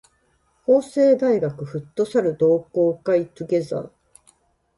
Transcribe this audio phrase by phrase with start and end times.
[0.65, 3.91] 法政大学フットサル同好会 together